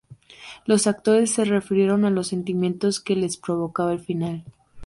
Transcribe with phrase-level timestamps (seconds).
[0.65, 4.43] Los actores se refirieron a los sentimientos que les provocaba el final.